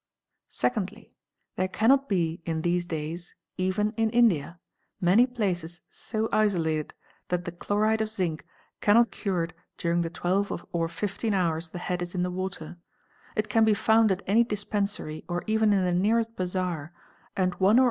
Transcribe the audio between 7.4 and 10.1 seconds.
the chloride of zinc cannot be procured during the